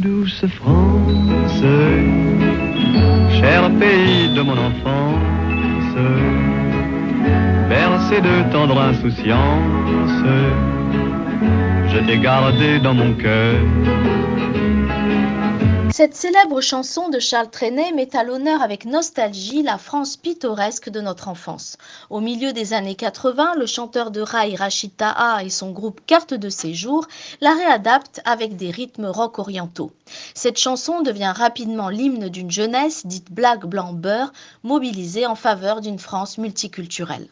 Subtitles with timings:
[0.00, 1.62] Douce France,
[3.38, 5.96] cher pays de mon enfance,
[7.68, 10.24] bercé de tendre insouciance,
[11.92, 13.60] je t'ai gardé dans mon cœur
[15.96, 21.00] cette célèbre chanson de Charles Trenet met à l'honneur avec nostalgie la France pittoresque de
[21.00, 21.78] notre enfance.
[22.10, 26.34] Au milieu des années 80, le chanteur de rail Rachid Taha et son groupe Carte
[26.34, 27.06] de séjour
[27.40, 29.92] la réadaptent avec des rythmes rock orientaux.
[30.34, 34.32] Cette chanson devient rapidement l'hymne d'une jeunesse dite black blanc beurre,
[34.64, 37.28] mobilisée en faveur d'une France multiculturelle.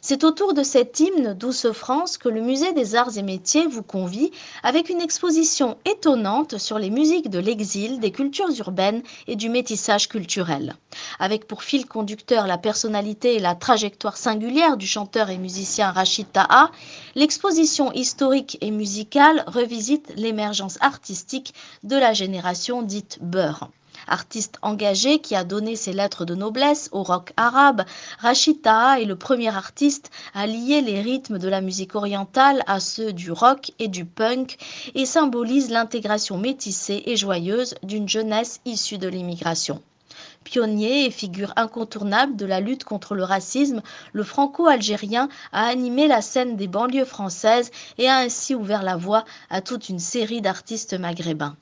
[0.00, 3.82] C'est autour de cet hymne Douce France que le Musée des Arts et Métiers vous
[3.82, 4.30] convie
[4.62, 10.08] avec une exposition étonnante sur les musiques de l'exil, des cultures urbaines et du métissage
[10.08, 10.74] culturel.
[11.18, 16.30] Avec pour fil conducteur la personnalité et la trajectoire singulière du chanteur et musicien Rachid
[16.32, 16.70] Taha,
[17.14, 23.70] l'exposition historique et musicale revisite l'émergence artistique de la génération dite Beurre.
[24.10, 27.84] Artiste engagé qui a donné ses lettres de noblesse au rock arabe,
[28.18, 32.80] Rachid Taha est le premier artiste à lier les rythmes de la musique orientale à
[32.80, 34.58] ceux du rock et du punk
[34.96, 39.80] et symbolise l'intégration métissée et joyeuse d'une jeunesse issue de l'immigration.
[40.42, 43.80] Pionnier et figure incontournable de la lutte contre le racisme,
[44.12, 49.24] le franco-algérien a animé la scène des banlieues françaises et a ainsi ouvert la voie
[49.50, 51.54] à toute une série d'artistes maghrébins.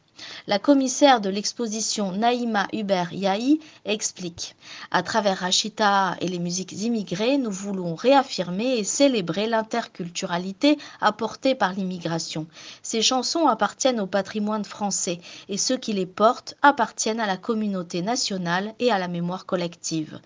[0.46, 4.56] La commissaire de l'exposition Naïma Hubert Yahi explique
[4.90, 11.72] À travers Rachita et les musiques immigrées, nous voulons réaffirmer et célébrer l'interculturalité apportée par
[11.72, 12.46] l'immigration.
[12.82, 18.02] Ces chansons appartiennent au patrimoine français et ceux qui les portent appartiennent à la communauté
[18.02, 20.20] nationale et à la mémoire collective.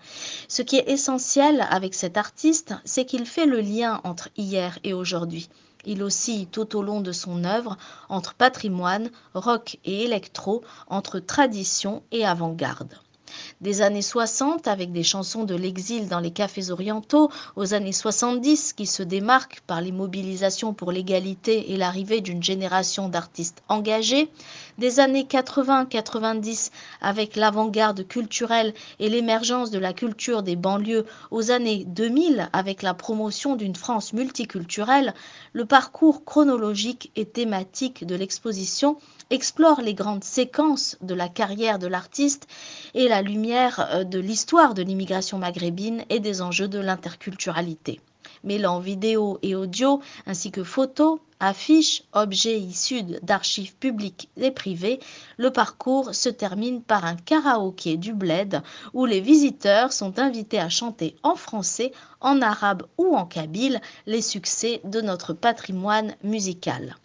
[0.47, 4.93] Ce qui est essentiel avec cet artiste, c'est qu'il fait le lien entre hier et
[4.93, 5.49] aujourd'hui.
[5.85, 7.77] Il oscille tout au long de son œuvre
[8.09, 12.97] entre patrimoine, rock et électro, entre tradition et avant-garde
[13.61, 18.73] des années 60 avec des chansons de l'exil dans les cafés orientaux, aux années 70
[18.73, 24.29] qui se démarquent par les mobilisations pour l'égalité et l'arrivée d'une génération d'artistes engagés,
[24.77, 26.71] des années 80-90
[27.01, 32.93] avec l'avant-garde culturelle et l'émergence de la culture des banlieues, aux années 2000 avec la
[32.93, 35.13] promotion d'une France multiculturelle,
[35.53, 38.97] le parcours chronologique et thématique de l'exposition
[39.29, 42.47] explore les grandes séquences de la carrière de l'artiste
[42.93, 47.99] et la lumière euh, de l'histoire de l'immigration maghrébine et des enjeux de l'interculturalité.
[48.43, 54.99] Mêlant vidéo et audio ainsi que photos, affiches, objets issus d'archives publiques et privées,
[55.37, 58.61] le parcours se termine par un karaoké du bled
[58.93, 61.91] où les visiteurs sont invités à chanter en français,
[62.21, 66.95] en arabe ou en kabyle les succès de notre patrimoine musical.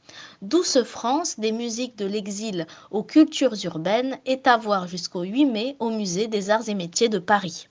[0.40, 5.76] Douce France, des musiques de l'exil aux cultures urbaines, est à voir jusqu'au 8 mai
[5.80, 7.68] au Musée des Arts et Métiers de Paris.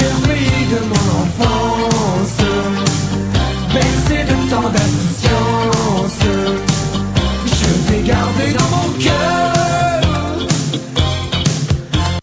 [0.00, 1.79] Cher pays de mon enfance.